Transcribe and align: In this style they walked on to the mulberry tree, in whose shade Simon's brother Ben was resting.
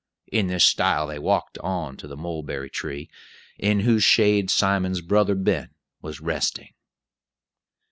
In 0.31 0.47
this 0.47 0.65
style 0.65 1.05
they 1.05 1.19
walked 1.19 1.59
on 1.59 1.95
to 1.97 2.07
the 2.07 2.17
mulberry 2.17 2.71
tree, 2.71 3.07
in 3.59 3.81
whose 3.81 4.03
shade 4.03 4.49
Simon's 4.49 4.99
brother 4.99 5.35
Ben 5.35 5.75
was 6.01 6.19
resting. 6.19 6.69